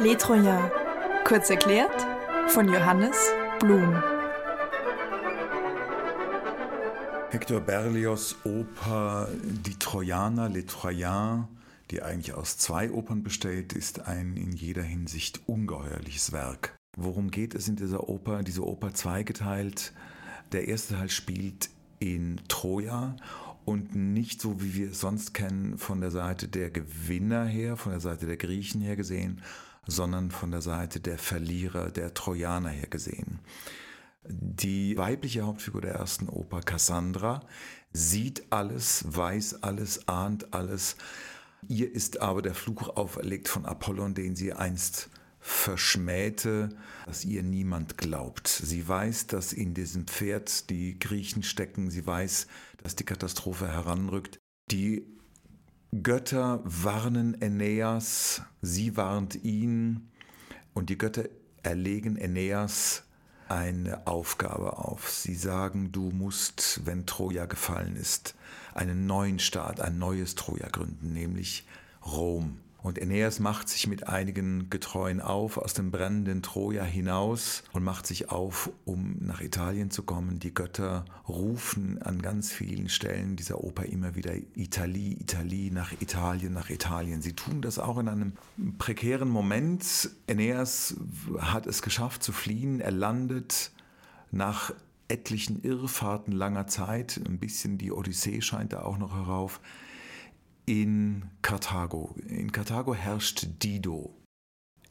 [0.00, 0.70] Les Troyens.
[1.24, 2.06] Kurz erklärt
[2.48, 3.16] von Johannes
[3.60, 3.94] Blum.
[7.30, 11.46] Hector Berlioz Oper Die Trojaner, Les Troyens,
[11.90, 16.74] die eigentlich aus zwei Opern besteht, ist ein in jeder Hinsicht ungeheuerliches Werk.
[16.96, 18.42] Worum geht es in dieser Oper?
[18.42, 19.92] Diese Oper zweigeteilt.
[20.52, 21.70] Der erste Teil spielt
[22.00, 23.16] in Troja
[23.64, 27.92] und nicht so, wie wir es sonst kennen, von der Seite der Gewinner her, von
[27.92, 29.40] der Seite der Griechen her gesehen,
[29.86, 33.40] sondern von der Seite der Verlierer, der Trojaner her gesehen.
[34.26, 37.40] Die weibliche Hauptfigur der ersten Oper, Cassandra,
[37.92, 40.96] sieht alles, weiß alles, ahnt alles.
[41.68, 46.70] Ihr ist aber der Fluch auferlegt von Apollon, den sie einst verschmähte,
[47.04, 48.48] dass ihr niemand glaubt.
[48.48, 51.90] Sie weiß, dass in diesem Pferd die Griechen stecken.
[51.90, 52.46] Sie weiß,
[52.82, 54.38] dass die Katastrophe heranrückt.
[54.70, 55.06] Die
[56.02, 60.10] Götter warnen Aeneas, sie warnt ihn
[60.72, 61.26] und die Götter
[61.62, 63.04] erlegen Aeneas
[63.48, 65.08] eine Aufgabe auf.
[65.08, 68.34] Sie sagen, du musst, wenn Troja gefallen ist,
[68.74, 71.64] einen neuen Staat, ein neues Troja gründen, nämlich
[72.04, 72.58] Rom.
[72.84, 78.06] Und Aeneas macht sich mit einigen Getreuen auf aus dem brennenden Troja hinaus und macht
[78.06, 80.38] sich auf, um nach Italien zu kommen.
[80.38, 86.52] Die Götter rufen an ganz vielen Stellen dieser Oper immer wieder Italie, Italie, nach Italien,
[86.52, 87.22] nach Italien.
[87.22, 88.34] Sie tun das auch in einem
[88.76, 90.10] prekären Moment.
[90.28, 90.94] Aeneas
[91.38, 92.80] hat es geschafft zu fliehen.
[92.80, 93.70] Er landet
[94.30, 94.74] nach
[95.08, 97.18] etlichen Irrfahrten langer Zeit.
[97.26, 99.62] Ein bisschen die Odyssee scheint da auch noch herauf
[100.66, 102.14] in Karthago.
[102.28, 104.14] In Karthago herrscht Dido,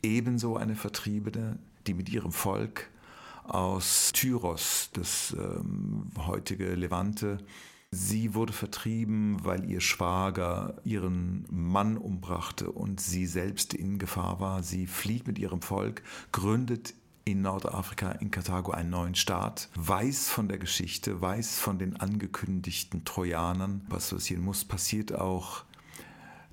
[0.02, 2.90] ebenso eine Vertriebene, die mit ihrem Volk
[3.44, 7.40] aus Tyros, das ähm, heutige Levante,
[7.96, 14.64] Sie wurde vertrieben, weil ihr Schwager ihren Mann umbrachte und sie selbst in Gefahr war.
[14.64, 20.48] Sie flieht mit ihrem Volk, gründet in Nordafrika, in Karthago, einen neuen Staat, weiß von
[20.48, 23.86] der Geschichte, weiß von den angekündigten Trojanern.
[23.90, 25.64] Was passieren muss, passiert auch.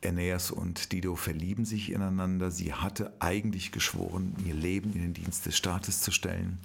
[0.04, 2.50] Aeneas und Dido verlieben sich ineinander.
[2.50, 6.58] Sie hatte eigentlich geschworen, ihr Leben in den Dienst des Staates zu stellen.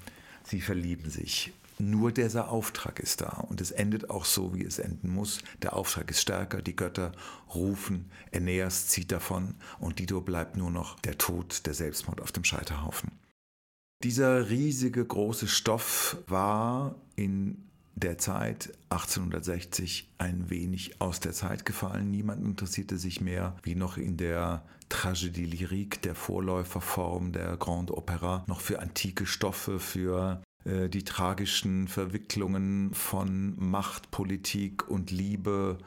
[0.43, 1.51] Sie verlieben sich.
[1.77, 5.39] Nur dieser Auftrag ist da und es endet auch so, wie es enden muss.
[5.61, 7.11] Der Auftrag ist stärker, die Götter
[7.53, 12.45] rufen, Aeneas zieht davon und Dido bleibt nur noch der Tod, der Selbstmord auf dem
[12.45, 13.11] Scheiterhaufen.
[14.03, 22.11] Dieser riesige große Stoff war in der Zeit 1860 ein wenig aus der Zeit gefallen.
[22.11, 28.43] Niemand interessierte sich mehr, wie noch in der Tragédie lyrique, der Vorläuferform der Grande Opera,
[28.47, 35.77] noch für antike Stoffe, für äh, die tragischen Verwicklungen von Macht, Politik und Liebe,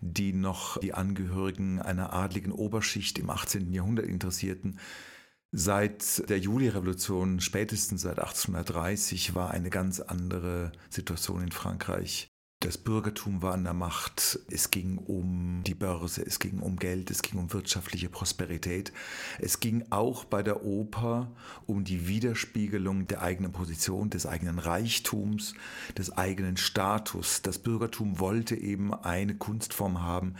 [0.00, 3.72] die noch die Angehörigen einer adligen Oberschicht im 18.
[3.72, 4.78] Jahrhundert interessierten.
[5.52, 12.28] Seit der Julirevolution, spätestens seit 1830, war eine ganz andere Situation in Frankreich.
[12.60, 14.38] Das Bürgertum war an der Macht.
[14.50, 18.94] Es ging um die Börse, es ging um Geld, es ging um wirtschaftliche Prosperität.
[19.38, 21.30] Es ging auch bei der Oper
[21.66, 25.52] um die Widerspiegelung der eigenen Position, des eigenen Reichtums,
[25.98, 27.42] des eigenen Status.
[27.42, 30.34] Das Bürgertum wollte eben eine Kunstform haben,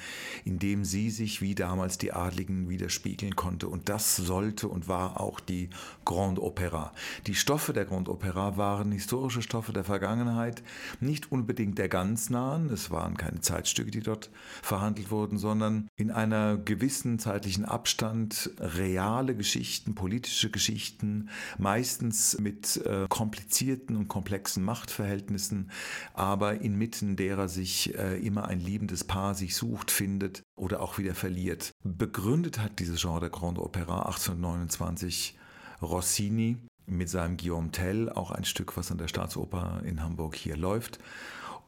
[0.47, 3.69] in dem sie sich wie damals die Adligen widerspiegeln konnte.
[3.69, 5.69] Und das sollte und war auch die
[6.06, 6.94] Grande Opera.
[7.27, 10.62] Die Stoffe der Grande Opera waren historische Stoffe der Vergangenheit,
[10.98, 12.71] nicht unbedingt der ganzen ganz nahen.
[12.71, 14.31] Es waren keine Zeitstücke, die dort
[14.62, 23.06] verhandelt wurden, sondern in einer gewissen zeitlichen Abstand reale Geschichten, politische Geschichten, meistens mit äh,
[23.09, 25.72] komplizierten und komplexen Machtverhältnissen,
[26.15, 31.16] aber inmitten derer sich äh, immer ein liebendes Paar sich sucht, findet oder auch wieder
[31.16, 31.72] verliert.
[31.83, 35.37] Begründet hat dieses Genre Grande Opera 1829
[35.83, 36.56] Rossini
[36.87, 41.00] mit seinem Guillaume Tell, auch ein Stück, was an der Staatsoper in Hamburg hier läuft.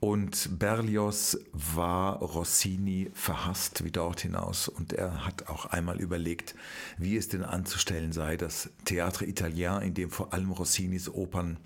[0.01, 4.69] Und Berlioz war Rossini verhasst wie dort hinaus.
[4.69, 6.55] Und er hat auch einmal überlegt,
[6.99, 11.59] wie es denn anzustellen sei, dass Theatre Italien, in dem vor allem Rossinis Opern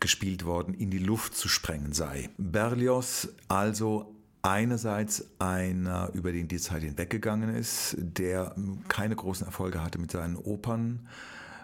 [0.00, 2.28] gespielt worden, in die Luft zu sprengen sei.
[2.36, 8.54] Berlioz also einerseits einer, über den die Zeit hinweggegangen ist, der
[8.88, 11.08] keine großen Erfolge hatte mit seinen Opern,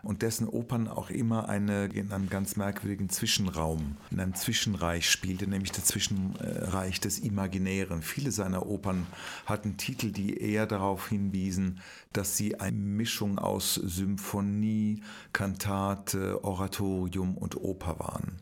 [0.02, 5.46] und dessen Opern auch immer eine, in einem ganz merkwürdigen Zwischenraum, in einem Zwischenreich spielte,
[5.46, 8.02] nämlich das Zwischenreich des Imaginären.
[8.02, 9.06] Viele seiner Opern
[9.46, 11.80] hatten Titel, die eher darauf hinwiesen,
[12.12, 15.02] dass sie eine Mischung aus Symphonie,
[15.32, 18.40] Kantate, Oratorium und Oper waren.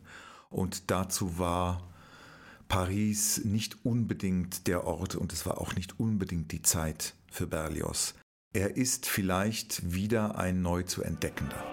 [0.49, 1.87] Und dazu war
[2.67, 8.15] Paris nicht unbedingt der Ort und es war auch nicht unbedingt die Zeit für Berlioz.
[8.53, 11.63] Er ist vielleicht wieder ein neu zu entdeckender.